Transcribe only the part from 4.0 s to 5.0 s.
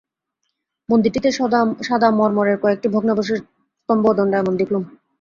দণ্ডায়মান দেখলুম।